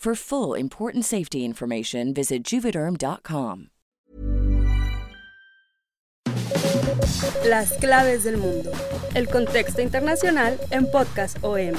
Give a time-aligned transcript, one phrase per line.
[0.00, 3.66] For full important safety information, visit juvederm.com.
[7.44, 8.72] Las claves del mundo.
[9.14, 11.74] El contexto internacional en Podcast OM.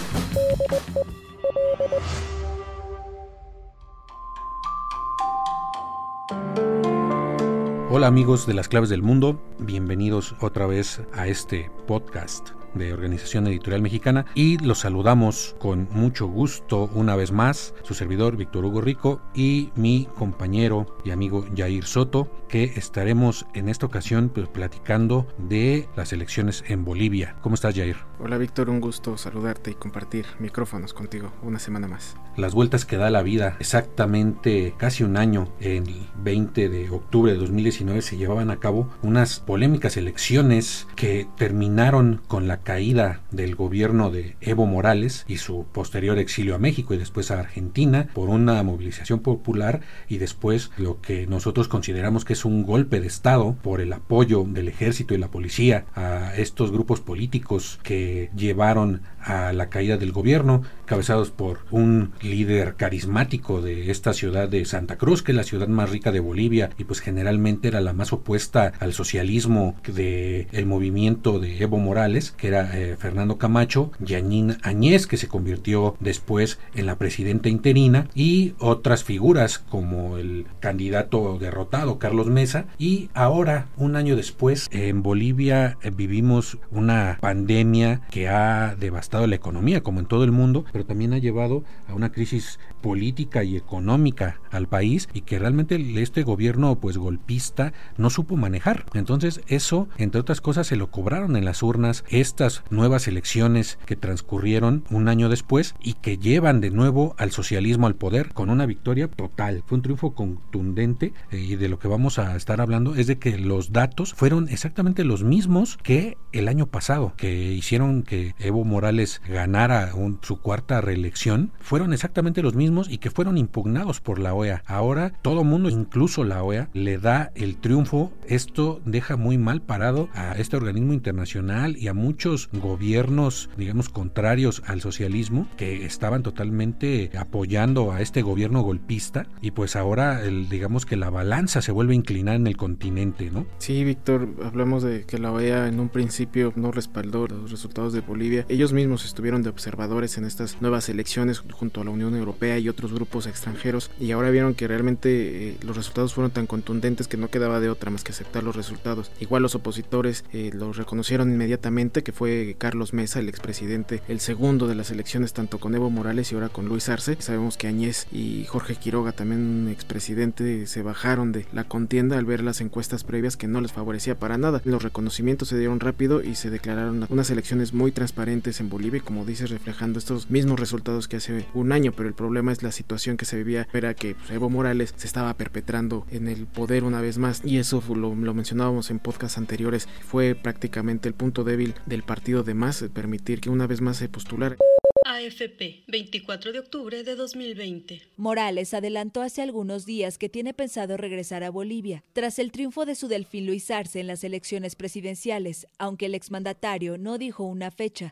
[7.89, 13.47] Hola amigos de las claves del mundo, bienvenidos otra vez a este podcast de Organización
[13.47, 18.81] Editorial Mexicana y los saludamos con mucho gusto una vez más su servidor Víctor Hugo
[18.81, 25.27] Rico y mi compañero y amigo Jair Soto que estaremos en esta ocasión pues, platicando
[25.37, 27.35] de las elecciones en Bolivia.
[27.41, 27.97] ¿Cómo estás Jair?
[28.19, 32.15] Hola Víctor, un gusto saludarte y compartir micrófonos contigo una semana más.
[32.37, 35.83] Las vueltas que da la vida, exactamente casi un año, el
[36.23, 42.47] 20 de octubre de 2019 se llevaban a cabo unas polémicas elecciones que terminaron con
[42.47, 47.31] la caída del gobierno de Evo Morales y su posterior exilio a México y después
[47.31, 52.63] a Argentina por una movilización popular y después lo que nosotros consideramos que es un
[52.63, 57.79] golpe de Estado por el apoyo del ejército y la policía a estos grupos políticos
[57.83, 64.49] que llevaron a la caída del gobierno, cabezados por un líder carismático de esta ciudad
[64.49, 67.81] de Santa Cruz, que es la ciudad más rica de Bolivia y pues generalmente era
[67.81, 73.37] la más opuesta al socialismo de el movimiento de Evo Morales, que era eh, Fernando
[73.37, 80.17] Camacho, Yanín Añez, que se convirtió después en la presidenta interina, y otras figuras como
[80.17, 87.17] el candidato derrotado Carlos Mesa, y ahora, un año después, en Bolivia eh, vivimos una
[87.21, 91.63] pandemia que ha devastado la economía, como en todo el mundo, pero también ha llevado
[91.87, 97.73] a una crisis política y económica al país y que realmente este gobierno pues golpista
[97.97, 98.85] no supo manejar.
[98.93, 103.95] Entonces eso, entre otras cosas, se lo cobraron en las urnas estas nuevas elecciones que
[103.95, 108.65] transcurrieron un año después y que llevan de nuevo al socialismo al poder con una
[108.65, 109.63] victoria total.
[109.65, 113.19] Fue un triunfo contundente eh, y de lo que vamos a estar hablando es de
[113.19, 118.63] que los datos fueron exactamente los mismos que el año pasado, que hicieron que Evo
[118.63, 121.93] Morales ganara su cuarta reelección fueron
[122.41, 124.63] los mismos y que fueron impugnados por la OEA.
[124.65, 128.11] Ahora todo mundo, incluso la OEA, le da el triunfo.
[128.27, 134.63] Esto deja muy mal parado a este organismo internacional y a muchos gobiernos, digamos, contrarios
[134.65, 140.85] al socialismo que estaban totalmente apoyando a este gobierno golpista y pues ahora el, digamos
[140.85, 143.45] que la balanza se vuelve a inclinar en el continente, ¿no?
[143.57, 148.01] Sí, Víctor, hablamos de que la OEA en un principio no respaldó los resultados de
[148.01, 148.45] Bolivia.
[148.49, 152.69] Ellos mismos estuvieron de observadores en estas nuevas elecciones junto a la Unión Europea y
[152.69, 157.17] otros grupos extranjeros y ahora vieron que realmente eh, los resultados fueron tan contundentes que
[157.17, 159.11] no quedaba de otra más que aceptar los resultados.
[159.19, 164.67] Igual los opositores eh, los reconocieron inmediatamente que fue Carlos Mesa, el expresidente, el segundo
[164.67, 167.17] de las elecciones tanto con Evo Morales y ahora con Luis Arce.
[167.19, 172.25] Sabemos que Añez y Jorge Quiroga, también un expresidente, se bajaron de la contienda al
[172.25, 174.61] ver las encuestas previas que no les favorecía para nada.
[174.65, 179.25] Los reconocimientos se dieron rápido y se declararon unas elecciones muy transparentes en Bolivia como
[179.25, 183.17] dices, reflejando estos mismos resultados que hace un año, pero el problema es la situación
[183.17, 187.01] que se vivía, era que pues, Evo Morales se estaba perpetrando en el poder una
[187.01, 191.73] vez más y eso lo, lo mencionábamos en podcasts anteriores, fue prácticamente el punto débil
[191.87, 194.57] del partido de más, permitir que una vez más se postulara.
[195.03, 198.01] AFP, 24 de octubre de 2020.
[198.17, 202.95] Morales adelantó hace algunos días que tiene pensado regresar a Bolivia, tras el triunfo de
[202.95, 208.09] su delfín Luis Arce en las elecciones presidenciales, aunque el exmandatario no dijo una fecha.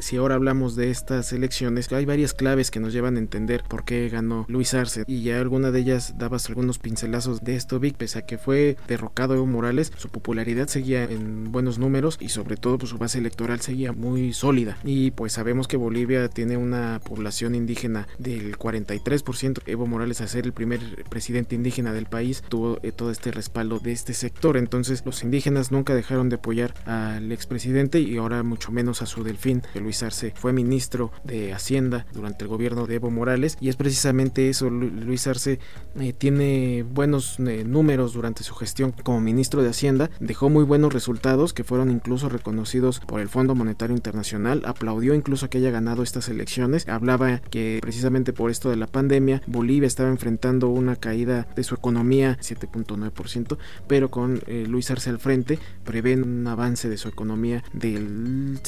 [0.00, 3.84] Si ahora hablamos de estas elecciones, hay varias claves que nos llevan a entender por
[3.84, 7.96] qué ganó Luis Arce y ya alguna de ellas dabas algunos pincelazos de esto, Vic,
[7.96, 12.56] pese a que fue derrocado Evo Morales, su popularidad seguía en buenos números y sobre
[12.56, 14.78] todo pues, su base electoral seguía muy sólida.
[14.84, 20.44] Y pues sabemos que Bolivia tiene una población indígena del 43%, Evo Morales a ser
[20.44, 25.02] el primer presidente indígena del país tuvo eh, todo este respaldo de este sector, entonces
[25.04, 29.62] los indígenas nunca dejaron de apoyar al expresidente y ahora mucho menos a su delfín,
[29.80, 34.48] Luis Arce fue ministro de Hacienda durante el gobierno de Evo Morales y es precisamente
[34.48, 35.58] eso, Luis Arce
[35.98, 40.92] eh, tiene buenos eh, números durante su gestión como ministro de Hacienda, dejó muy buenos
[40.92, 46.02] resultados que fueron incluso reconocidos por el Fondo Monetario Internacional, aplaudió incluso que haya ganado
[46.02, 51.46] estas elecciones, hablaba que precisamente por esto de la pandemia Bolivia estaba enfrentando una caída
[51.54, 56.96] de su economía 7.9%, pero con eh, Luis Arce al frente prevén un avance de
[56.96, 58.60] su economía del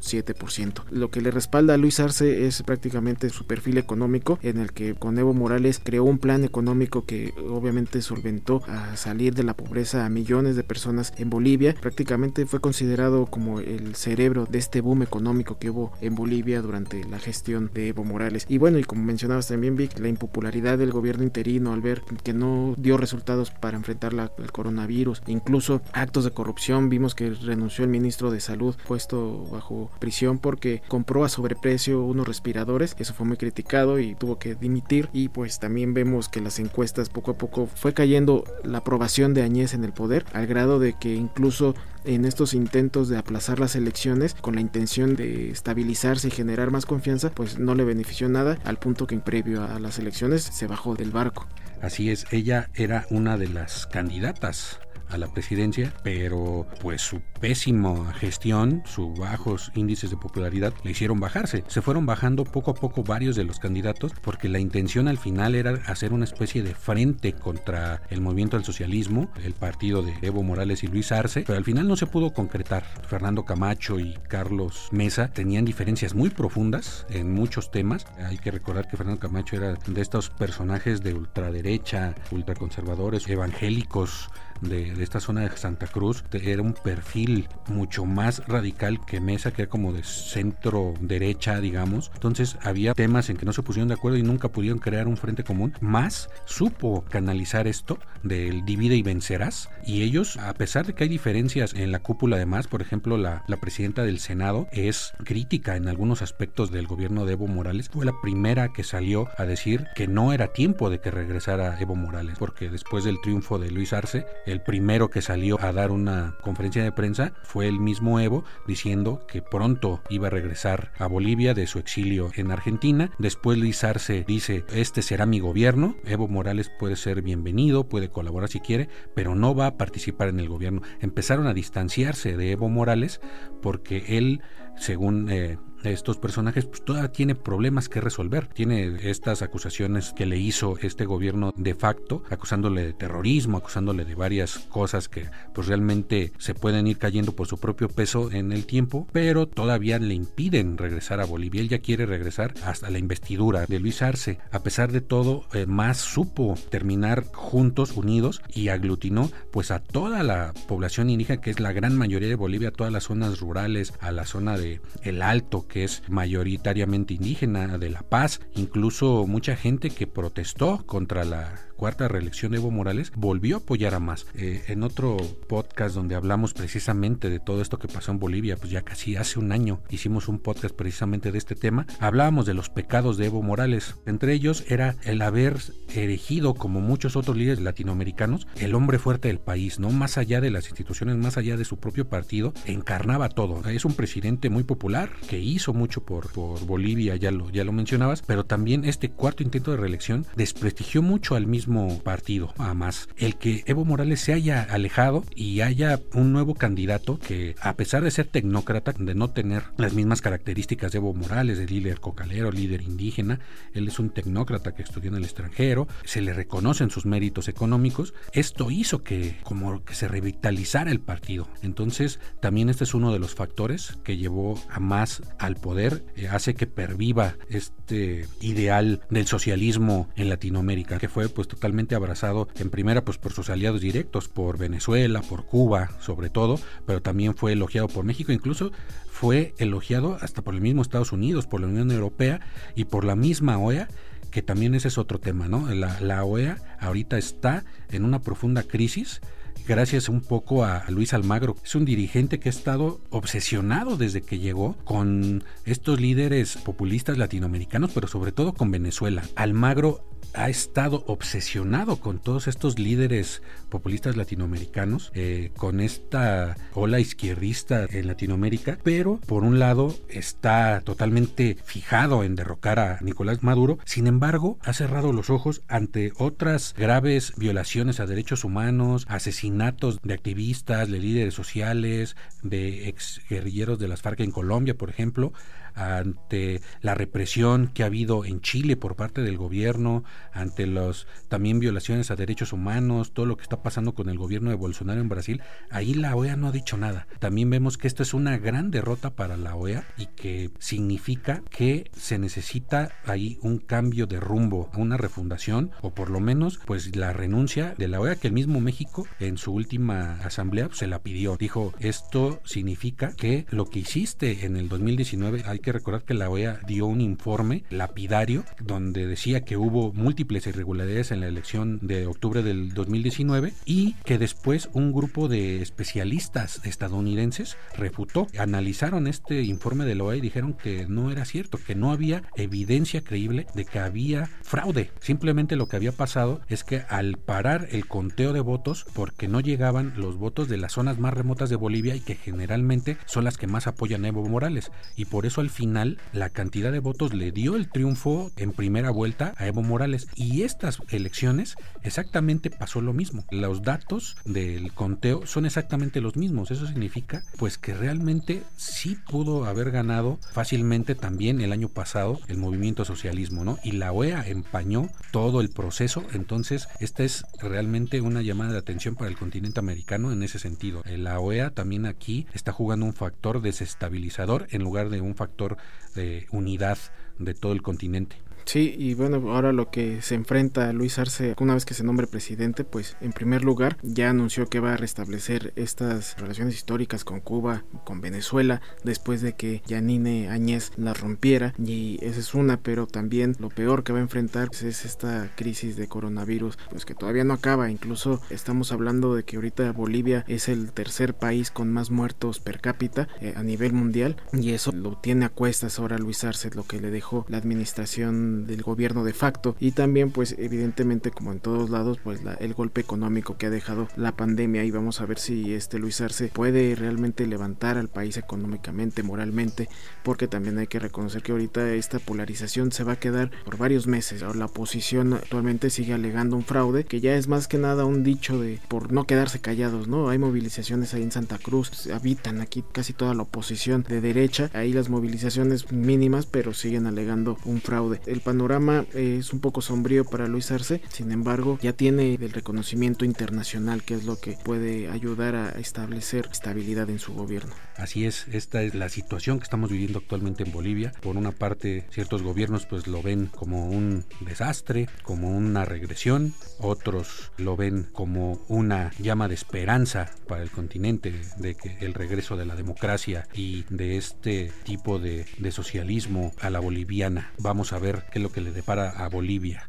[0.00, 0.84] 5.7%.
[0.90, 4.94] Lo que le respalda a Luis Arce es prácticamente su perfil económico en el que
[4.94, 10.04] con Evo Morales creó un plan económico que obviamente solventó a salir de la pobreza
[10.04, 11.74] a millones de personas en Bolivia.
[11.80, 17.04] Prácticamente fue considerado como el cerebro de este boom económico que hubo en Bolivia durante
[17.04, 18.46] la gestión de Evo Morales.
[18.48, 22.32] Y bueno, y como mencionabas también Vic, la impopularidad del gobierno interino al ver que
[22.32, 27.84] no dio resultados para enfrentar la, el coronavirus, incluso actos de corrupción, vimos que renunció
[27.84, 33.26] el ministro de salud puesto bajo prisión porque compró a sobreprecio unos respiradores, eso fue
[33.26, 37.38] muy criticado y tuvo que dimitir y pues también vemos que las encuestas poco a
[37.38, 41.74] poco fue cayendo la aprobación de Añez en el poder al grado de que incluso
[42.04, 46.86] en estos intentos de aplazar las elecciones con la intención de estabilizarse y generar más
[46.86, 50.94] confianza, pues no le benefició nada al punto que previo a las elecciones se bajó
[50.94, 51.46] del barco.
[51.82, 58.12] Así es, ella era una de las candidatas a la presidencia, pero pues su pésima
[58.14, 61.64] gestión, sus bajos índices de popularidad le hicieron bajarse.
[61.68, 65.54] Se fueron bajando poco a poco varios de los candidatos porque la intención al final
[65.54, 70.42] era hacer una especie de frente contra el movimiento del socialismo, el partido de Evo
[70.42, 72.84] Morales y Luis Arce, pero al final no se pudo concretar.
[73.06, 78.06] Fernando Camacho y Carlos Mesa tenían diferencias muy profundas en muchos temas.
[78.18, 85.02] Hay que recordar que Fernando Camacho era de estos personajes de ultraderecha, ultraconservadores, evangélicos, de,
[85.02, 89.70] esta zona de Santa Cruz era un perfil mucho más radical que Mesa, que era
[89.70, 92.10] como de centro derecha, digamos.
[92.14, 95.16] Entonces había temas en que no se pusieron de acuerdo y nunca pudieron crear un
[95.16, 95.74] frente común.
[95.80, 99.70] Más supo canalizar esto del divide y vencerás.
[99.84, 103.44] Y ellos, a pesar de que hay diferencias en la cúpula además, por ejemplo, la,
[103.46, 107.88] la presidenta del Senado es crítica en algunos aspectos del gobierno de Evo Morales.
[107.88, 111.94] Fue la primera que salió a decir que no era tiempo de que regresara Evo
[111.94, 116.36] Morales, porque después del triunfo de Luis Arce, el primero que salió a dar una
[116.40, 121.54] conferencia de prensa fue el mismo Evo diciendo que pronto iba a regresar a Bolivia
[121.54, 123.10] de su exilio en Argentina.
[123.18, 128.48] Después Luis Arce dice, este será mi gobierno, Evo Morales puede ser bienvenido, puede colaborar
[128.48, 130.82] si quiere, pero no va a participar en el gobierno.
[131.00, 133.20] Empezaron a distanciarse de Evo Morales
[133.60, 134.40] porque él,
[134.76, 138.46] según eh, estos personajes, pues todavía tiene problemas que resolver.
[138.46, 144.14] Tiene estas acusaciones que le hizo este gobierno de facto, acusándole de terrorismo, acusándole de
[144.14, 148.66] varias cosas que pues realmente se pueden ir cayendo por su propio peso en el
[148.66, 151.60] tiempo, pero todavía le impiden regresar a Bolivia.
[151.60, 154.38] Él ya quiere regresar hasta la investidura de Luis Arce.
[154.50, 160.22] A pesar de todo, eh, más supo terminar juntos, unidos y aglutinó pues a toda
[160.22, 163.92] la población indígena que es la gran mayoría de Bolivia, a todas las zonas rurales,
[164.00, 169.54] a la zona de El Alto, que es mayoritariamente indígena, de La Paz, incluso mucha
[169.54, 174.26] gente que protestó contra la cuarta reelección de Evo Morales, volvió a apoyar a más.
[174.34, 175.16] Eh, en otro
[175.46, 179.38] podcast donde hablamos precisamente de todo esto que pasó en Bolivia, pues ya casi hace
[179.38, 183.42] un año hicimos un podcast precisamente de este tema, hablábamos de los pecados de Evo
[183.42, 183.94] Morales.
[184.06, 185.56] Entre ellos era el haber
[185.94, 189.90] erigido, como muchos otros líderes latinoamericanos, el hombre fuerte del país, ¿no?
[189.90, 193.64] Más allá de las instituciones, más allá de su propio partido, encarnaba todo.
[193.70, 197.70] Es un presidente muy popular que hizo mucho por, por Bolivia, ya lo, ya lo
[197.70, 201.67] mencionabas, pero también este cuarto intento de reelección desprestigió mucho al mismo
[202.02, 202.52] partido.
[202.58, 207.74] Además, el que Evo Morales se haya alejado y haya un nuevo candidato que, a
[207.74, 212.00] pesar de ser tecnócrata, de no tener las mismas características de Evo Morales, de líder
[212.00, 213.40] cocalero, líder indígena,
[213.74, 218.14] él es un tecnócrata que estudió en el extranjero, se le reconocen sus méritos económicos.
[218.32, 221.48] Esto hizo que, como que se revitalizara el partido.
[221.62, 226.28] Entonces, también este es uno de los factores que llevó a más al poder, eh,
[226.28, 232.70] hace que perviva este ideal del socialismo en Latinoamérica, que fue puesto totalmente abrazado en
[232.70, 237.52] primera pues por sus aliados directos, por Venezuela, por Cuba sobre todo, pero también fue
[237.52, 238.70] elogiado por México, incluso
[239.10, 242.40] fue elogiado hasta por el mismo Estados Unidos, por la Unión Europea
[242.76, 243.88] y por la misma OEA
[244.30, 245.72] que también ese es otro tema, ¿no?
[245.74, 249.20] La, la OEA ahorita está en una profunda crisis
[249.66, 251.56] gracias un poco a Luis Almagro.
[251.64, 257.90] Es un dirigente que ha estado obsesionado desde que llegó con estos líderes populistas latinoamericanos,
[257.92, 259.22] pero sobre todo con Venezuela.
[259.36, 260.04] Almagro
[260.34, 268.06] ha estado obsesionado con todos estos líderes populistas latinoamericanos, eh, con esta ola izquierdista en
[268.06, 274.58] Latinoamérica, pero por un lado está totalmente fijado en derrocar a Nicolás Maduro, sin embargo
[274.62, 280.98] ha cerrado los ojos ante otras graves violaciones a derechos humanos, asesinatos de activistas, de
[280.98, 285.32] líderes sociales, de ex guerrilleros de las FARC en Colombia, por ejemplo,
[285.74, 291.60] ante la represión que ha habido en Chile por parte del gobierno, ante los también
[291.60, 295.42] violaciones a derechos humanos, todo lo que pasando con el gobierno de Bolsonaro en Brasil,
[295.70, 297.06] ahí la OEA no ha dicho nada.
[297.18, 301.90] También vemos que esto es una gran derrota para la OEA y que significa que
[301.96, 307.12] se necesita ahí un cambio de rumbo, una refundación o por lo menos pues la
[307.12, 311.36] renuncia de la OEA que el mismo México en su última asamblea se la pidió.
[311.36, 316.30] Dijo, esto significa que lo que hiciste en el 2019 hay que recordar que la
[316.30, 322.06] OEA dio un informe lapidario donde decía que hubo múltiples irregularidades en la elección de
[322.06, 329.84] octubre del 2019 y que después un grupo de especialistas estadounidenses refutó, analizaron este informe
[329.84, 333.64] de la OEA y dijeron que no era cierto, que no había evidencia creíble de
[333.64, 334.90] que había fraude.
[335.00, 339.40] Simplemente lo que había pasado es que al parar el conteo de votos, porque no
[339.40, 343.36] llegaban los votos de las zonas más remotas de Bolivia y que generalmente son las
[343.36, 347.14] que más apoyan a Evo Morales, y por eso al final la cantidad de votos
[347.14, 352.80] le dio el triunfo en primera vuelta a Evo Morales y estas elecciones exactamente pasó
[352.80, 353.24] lo mismo.
[353.38, 356.50] Los datos del conteo son exactamente los mismos.
[356.50, 362.36] Eso significa pues que realmente sí pudo haber ganado fácilmente también el año pasado el
[362.36, 363.58] movimiento socialismo, ¿no?
[363.62, 366.04] Y la OEA empañó todo el proceso.
[366.12, 370.82] Entonces, esta es realmente una llamada de atención para el continente americano en ese sentido.
[370.84, 375.58] La OEA también aquí está jugando un factor desestabilizador en lugar de un factor
[375.94, 376.78] de unidad
[377.18, 378.16] de todo el continente.
[378.48, 382.06] Sí, y bueno, ahora lo que se enfrenta Luis Arce una vez que se nombre
[382.06, 387.20] presidente, pues en primer lugar ya anunció que va a restablecer estas relaciones históricas con
[387.20, 392.86] Cuba, con Venezuela, después de que Yanine Añez las rompiera, y esa es una, pero
[392.86, 397.24] también lo peor que va a enfrentar es esta crisis de coronavirus, pues que todavía
[397.24, 401.90] no acaba, incluso estamos hablando de que ahorita Bolivia es el tercer país con más
[401.90, 406.24] muertos per cápita eh, a nivel mundial, y eso lo tiene a cuestas ahora Luis
[406.24, 411.10] Arce, lo que le dejó la administración del gobierno de facto y también pues evidentemente
[411.10, 415.00] como en todos lados pues el golpe económico que ha dejado la pandemia y vamos
[415.00, 419.68] a ver si este Luis Arce puede realmente levantar al país económicamente, moralmente,
[420.02, 423.86] porque también hay que reconocer que ahorita esta polarización se va a quedar por varios
[423.86, 424.22] meses.
[424.34, 428.40] La oposición actualmente sigue alegando un fraude que ya es más que nada un dicho
[428.40, 430.08] de por no quedarse callados, ¿no?
[430.08, 434.72] Hay movilizaciones ahí en Santa Cruz, habitan aquí casi toda la oposición de derecha, ahí
[434.72, 438.00] las movilizaciones mínimas, pero siguen alegando un fraude.
[438.20, 443.82] Panorama es un poco sombrío para Luis Arce, sin embargo ya tiene el reconocimiento internacional
[443.82, 447.54] que es lo que puede ayudar a establecer estabilidad en su gobierno.
[447.76, 450.92] Así es, esta es la situación que estamos viviendo actualmente en Bolivia.
[451.00, 457.32] Por una parte, ciertos gobiernos pues lo ven como un desastre, como una regresión, otros
[457.36, 462.46] lo ven como una llama de esperanza para el continente de que el regreso de
[462.46, 467.32] la democracia y de este tipo de, de socialismo a la boliviana.
[467.38, 469.66] Vamos a ver qué lo que le depara a Bolivia.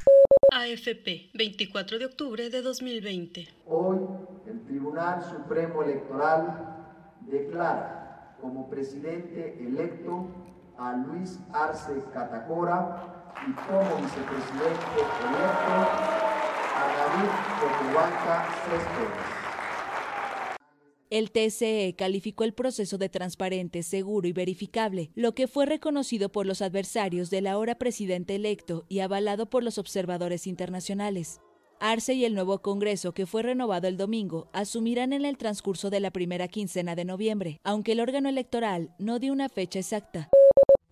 [0.52, 3.48] AFP, 24 de octubre de 2020.
[3.68, 4.00] Hoy
[4.48, 6.76] el Tribunal Supremo Electoral
[7.22, 10.28] declara como presidente electo
[10.78, 15.76] a Luis Arce Catacora y como vicepresidente electo
[16.76, 17.30] a David
[17.60, 19.39] Cotubanca Céspedes.
[21.10, 26.46] El TCE calificó el proceso de transparente, seguro y verificable, lo que fue reconocido por
[26.46, 31.42] los adversarios del ahora presidente electo y avalado por los observadores internacionales.
[31.80, 36.00] Arce y el nuevo Congreso, que fue renovado el domingo, asumirán en el transcurso de
[36.00, 40.30] la primera quincena de noviembre, aunque el órgano electoral no dio una fecha exacta.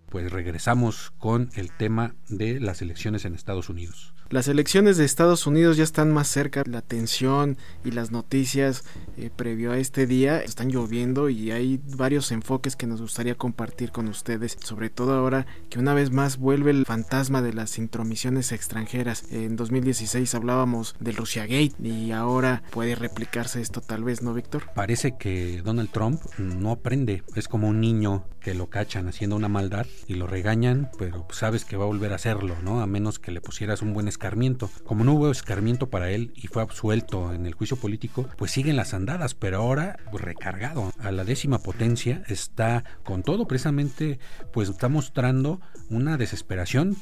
[0.09, 4.15] Pues regresamos con el tema de las elecciones en Estados Unidos.
[4.29, 8.83] Las elecciones de Estados Unidos ya están más cerca, la tensión y las noticias
[9.15, 13.93] eh, previo a este día están lloviendo y hay varios enfoques que nos gustaría compartir
[13.93, 18.51] con ustedes, sobre todo ahora que una vez más vuelve el fantasma de las intromisiones
[18.51, 19.31] extranjeras.
[19.31, 24.63] En 2016 hablábamos del Russia Gate y ahora puede replicarse esto tal vez, ¿no, Víctor?
[24.75, 29.49] Parece que Donald Trump no aprende, es como un niño que lo cachan haciendo una
[29.49, 32.81] maldad y lo regañan, pero sabes que va a volver a hacerlo, ¿no?
[32.81, 34.69] A menos que le pusieras un buen escarmiento.
[34.83, 38.75] Como no hubo escarmiento para él y fue absuelto en el juicio político, pues siguen
[38.75, 44.19] las andadas, pero ahora pues, recargado a la décima potencia está con todo precisamente,
[44.51, 46.97] pues está mostrando una desesperación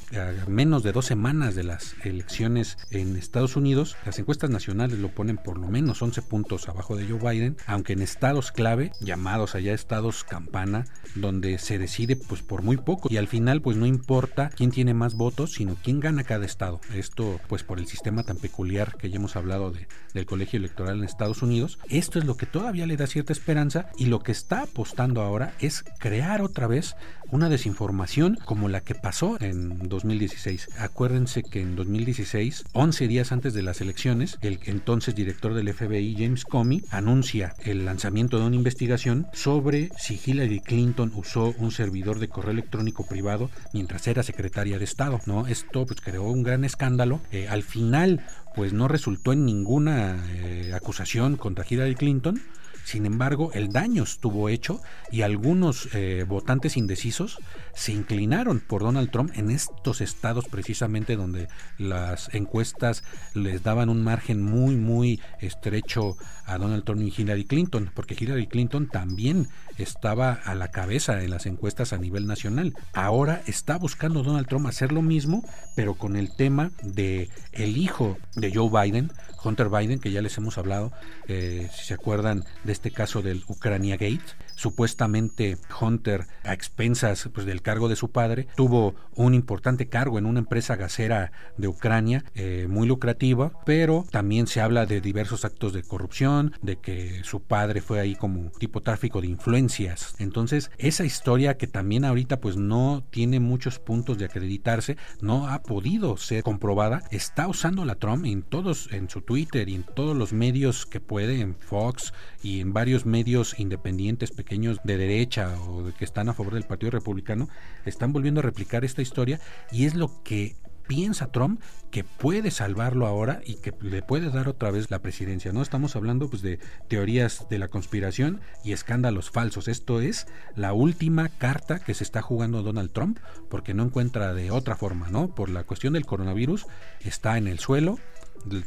[0.46, 3.96] menos de dos semanas de las elecciones en Estados Unidos.
[4.04, 7.94] Las encuestas nacionales lo ponen por lo menos 11 puntos abajo de Joe Biden, aunque
[7.94, 13.16] en estados clave, llamados allá estados campana, donde se decide pues por muy poco y
[13.16, 16.80] al final pues no importa quién tiene más votos, sino quién gana cada estado.
[17.06, 20.98] Esto pues por el sistema tan peculiar que ya hemos hablado de, del colegio electoral
[20.98, 21.78] en Estados Unidos.
[21.88, 25.54] Esto es lo que todavía le da cierta esperanza y lo que está apostando ahora
[25.60, 26.96] es crear otra vez
[27.30, 30.68] una desinformación como la que pasó en 2016.
[30.78, 36.16] Acuérdense que en 2016, 11 días antes de las elecciones, el entonces director del FBI,
[36.18, 42.18] James Comey, anuncia el lanzamiento de una investigación sobre si Hillary Clinton usó un servidor
[42.18, 45.20] de correo electrónico privado mientras era secretaria de Estado.
[45.26, 45.46] ¿no?
[45.46, 47.20] Esto pues, creó un gran escándalo.
[47.32, 52.40] Eh, al final, pues no resultó en ninguna eh, acusación contra Hillary Clinton,
[52.86, 57.40] sin embargo, el daño estuvo hecho y algunos eh, votantes indecisos
[57.74, 63.02] se inclinaron por Donald Trump en estos estados precisamente donde las encuestas
[63.34, 68.46] les daban un margen muy, muy estrecho a Donald Trump y Hillary Clinton, porque Hillary
[68.46, 72.74] Clinton también estaba a la cabeza en las encuestas a nivel nacional.
[72.92, 78.18] Ahora está buscando Donald Trump hacer lo mismo, pero con el tema de el hijo
[78.34, 79.10] de Joe Biden,
[79.42, 80.92] Hunter Biden, que ya les hemos hablado,
[81.28, 84.24] eh, si se acuerdan de este caso del Ucrania Gate,
[84.56, 90.26] supuestamente Hunter a expensas pues, del cargo de su padre tuvo un importante cargo en
[90.26, 95.74] una empresa gasera de Ucrania eh, muy lucrativa pero también se habla de diversos actos
[95.74, 100.14] de corrupción de que su padre fue ahí como tipo tráfico de influencias.
[100.18, 105.62] Entonces esa historia que también ahorita pues no tiene muchos puntos de acreditarse no ha
[105.62, 110.16] podido ser comprobada está usando la Trump en todos en su Twitter y en todos
[110.16, 115.82] los medios que puede en Fox y en varios medios independientes pequeños de derecha o
[115.82, 117.48] de que están a favor del Partido Republicano
[117.84, 121.60] están volviendo a replicar esta historia y es lo que piensa Trump
[121.90, 125.52] que puede salvarlo ahora y que le puede dar otra vez la presidencia.
[125.52, 129.68] No estamos hablando pues de teorías de la conspiración y escándalos falsos.
[129.68, 134.50] Esto es la última carta que se está jugando Donald Trump porque no encuentra de
[134.50, 135.34] otra forma, ¿no?
[135.34, 136.66] Por la cuestión del coronavirus
[137.00, 137.98] está en el suelo,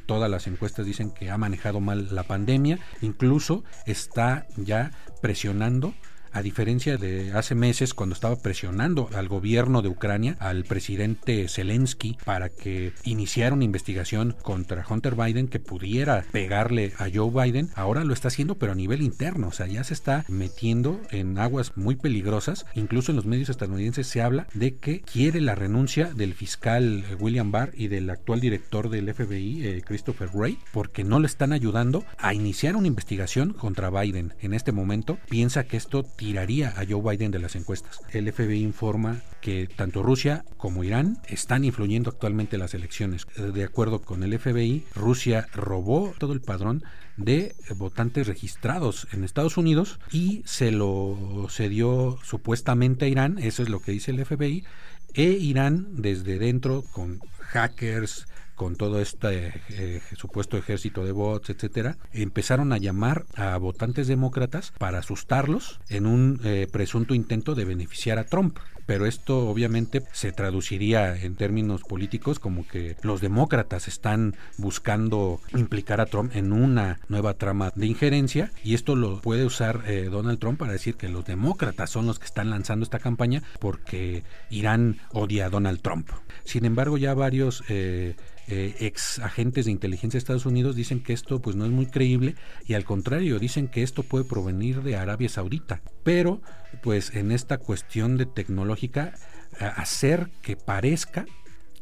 [0.05, 5.93] todas las encuestas dicen que ha manejado mal la pandemia, incluso está ya presionando
[6.31, 12.17] a diferencia de hace meses cuando estaba presionando al gobierno de Ucrania, al presidente Zelensky,
[12.25, 18.03] para que iniciara una investigación contra Hunter Biden que pudiera pegarle a Joe Biden, ahora
[18.03, 21.77] lo está haciendo pero a nivel interno, o sea, ya se está metiendo en aguas
[21.77, 26.33] muy peligrosas, incluso en los medios estadounidenses se habla de que quiere la renuncia del
[26.33, 31.27] fiscal William Barr y del actual director del FBI, eh, Christopher Wray, porque no le
[31.27, 34.33] están ayudando a iniciar una investigación contra Biden.
[34.41, 38.01] En este momento piensa que esto tiraría a Joe Biden de las encuestas.
[38.11, 43.25] El FBI informa que tanto Rusia como Irán están influyendo actualmente las elecciones.
[43.37, 46.83] De acuerdo con el FBI, Rusia robó todo el padrón
[47.15, 53.69] de votantes registrados en Estados Unidos y se lo cedió supuestamente a Irán, eso es
[53.69, 54.65] lo que dice el FBI,
[55.13, 58.27] e Irán desde dentro con hackers,
[58.59, 64.73] con todo este eh, supuesto ejército de bots, etcétera, empezaron a llamar a votantes demócratas
[64.77, 70.31] para asustarlos en un eh, presunto intento de beneficiar a Trump pero esto obviamente se
[70.31, 76.99] traduciría en términos políticos como que los demócratas están buscando implicar a Trump en una
[77.07, 81.07] nueva trama de injerencia y esto lo puede usar eh, Donald Trump para decir que
[81.07, 86.09] los demócratas son los que están lanzando esta campaña porque Irán odia a Donald Trump.
[86.43, 88.15] Sin embargo, ya varios eh,
[88.49, 91.85] eh, ex agentes de inteligencia de Estados Unidos dicen que esto pues no es muy
[91.85, 92.35] creíble
[92.65, 95.81] y al contrario dicen que esto puede provenir de Arabia Saudita.
[96.03, 96.41] Pero
[96.81, 99.13] pues en esta cuestión de tecnológica
[99.59, 101.25] hacer que parezca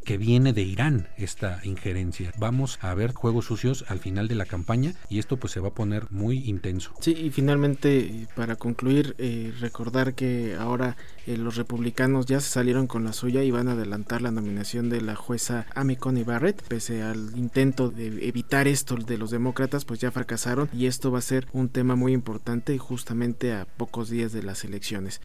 [0.07, 2.31] que viene de Irán esta injerencia.
[2.37, 5.67] Vamos a ver juegos sucios al final de la campaña y esto pues se va
[5.67, 6.93] a poner muy intenso.
[7.01, 12.87] Sí, y finalmente para concluir eh, recordar que ahora eh, los republicanos ya se salieron
[12.87, 16.61] con la suya y van a adelantar la nominación de la jueza Amy Coney Barrett,
[16.61, 21.19] pese al intento de evitar esto de los demócratas, pues ya fracasaron y esto va
[21.19, 25.19] a ser un tema muy importante justamente a pocos días de las elecciones.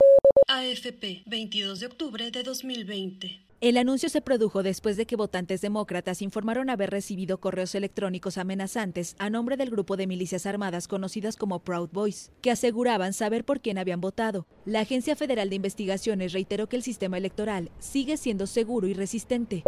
[0.49, 3.52] AFP, 22 de octubre de 2020.
[3.63, 9.15] El anuncio se produjo después de que votantes demócratas informaron haber recibido correos electrónicos amenazantes
[9.21, 13.61] a nombre del grupo de milicias armadas conocidas como Proud Boys, que aseguraban saber por
[13.61, 14.49] quién habían votado.
[14.65, 19.63] La Agencia Federal de Investigaciones reiteró que el sistema electoral sigue siendo seguro y resistente.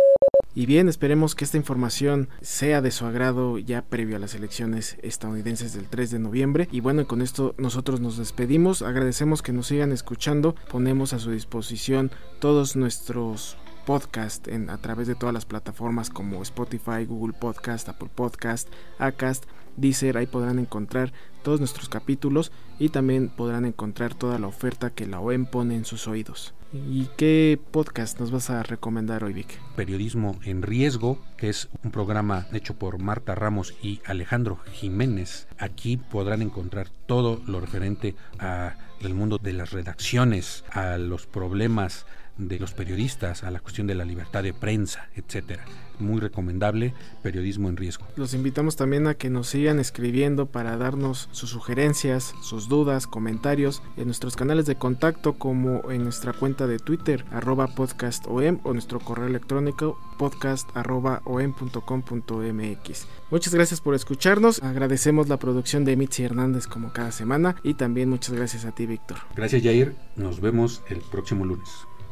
[0.57, 4.97] Y bien, esperemos que esta información sea de su agrado ya previo a las elecciones
[5.03, 6.69] estadounidenses del 3 de noviembre.
[6.73, 8.83] Y bueno, con esto nosotros nos despedimos.
[8.83, 10.57] Agradecemos que nos sigan escuchando.
[10.69, 16.43] Ponemos a su disposición todos nuestros podcast en, a través de todas las plataformas como
[16.43, 18.69] Spotify, Google Podcast, Apple Podcast,
[18.99, 19.45] Acast,
[19.77, 20.17] Deezer.
[20.17, 25.21] Ahí podrán encontrar todos nuestros capítulos y también podrán encontrar toda la oferta que la
[25.21, 26.55] OEM pone en sus oídos.
[26.73, 29.61] ¿Y qué podcast nos vas a recomendar hoy, Vic?
[29.77, 35.47] Periodismo en Riesgo, que es un programa hecho por Marta Ramos y Alejandro Jiménez.
[35.59, 42.59] Aquí podrán encontrar todo lo referente al mundo de las redacciones, a los problemas de
[42.59, 45.65] los periodistas, a la cuestión de la libertad de prensa, etcétera.
[46.01, 46.93] Muy recomendable,
[47.23, 48.07] periodismo en riesgo.
[48.17, 53.81] Los invitamos también a que nos sigan escribiendo para darnos sus sugerencias, sus dudas, comentarios
[53.97, 58.99] en nuestros canales de contacto como en nuestra cuenta de Twitter arroba podcastom o nuestro
[58.99, 63.07] correo electrónico podcast arroba om.com.mx.
[63.31, 68.11] Muchas gracias por escucharnos, agradecemos la producción de Mitzi Hernández como cada semana y también
[68.11, 69.19] muchas gracias a ti Víctor.
[69.37, 71.69] Gracias Jair, nos vemos el próximo lunes.